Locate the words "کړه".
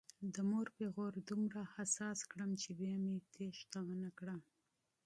4.19-4.35